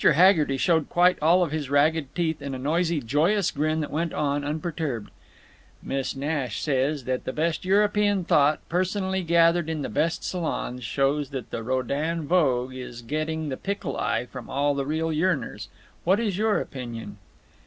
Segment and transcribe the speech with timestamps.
[0.03, 4.13] Haggerty showed quite all of his ragged teeth in a noisy joyous grin and went
[4.15, 5.11] on, unperturbed:
[5.83, 11.29] "Miss Nash says that the best European thought, personally gathered in the best salons, shows
[11.29, 15.67] that the Rodin vogue is getting the pickle eye from all the real yearners.
[16.03, 17.17] What is your opinion?"